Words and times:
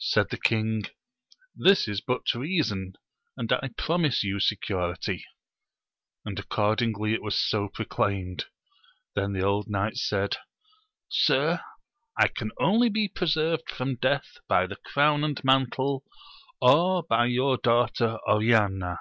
Said 0.00 0.30
the 0.30 0.36
king, 0.36 0.82
this 1.54 1.86
is 1.86 2.00
but 2.00 2.34
reason, 2.34 2.94
and 3.36 3.52
I 3.52 3.70
promise 3.78 4.24
you 4.24 4.40
security; 4.40 5.24
and 6.24 6.36
accordingly 6.40 7.14
it 7.14 7.22
was 7.22 7.38
so 7.38 7.68
proclaimed. 7.68 8.46
Then 9.14 9.32
the 9.32 9.44
old 9.44 9.68
knight 9.70 9.96
said, 9.96 10.38
Sir, 11.08 11.60
I 12.18 12.26
can 12.26 12.50
only 12.58 12.88
be 12.88 13.06
preserved 13.06 13.70
from 13.70 13.94
death 13.94 14.38
by 14.48 14.66
the 14.66 14.74
crown 14.74 15.22
and 15.22 15.40
mantle, 15.44 16.02
or 16.60 17.04
by 17.04 17.26
your 17.26 17.56
daughter 17.56 18.18
Oriana 18.26 18.98